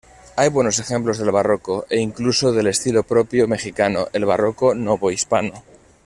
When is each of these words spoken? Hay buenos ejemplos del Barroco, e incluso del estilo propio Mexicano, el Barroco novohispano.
Hay 0.35 0.49
buenos 0.49 0.79
ejemplos 0.79 1.19
del 1.19 1.29
Barroco, 1.29 1.85
e 1.91 1.99
incluso 1.99 2.51
del 2.51 2.65
estilo 2.65 3.03
propio 3.03 3.47
Mexicano, 3.47 4.07
el 4.13 4.25
Barroco 4.25 4.73
novohispano. 4.73 5.63